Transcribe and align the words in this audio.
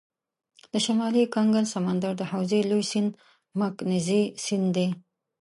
د 0.71 0.73
شمالي 0.85 1.23
کنګل 1.35 1.65
سمندر 1.73 2.11
د 2.17 2.21
حوزې 2.31 2.61
لوی 2.69 2.85
سیند 2.91 3.11
مکنزي 3.59 4.21
سیند 4.43 4.67
دی. 4.75 4.87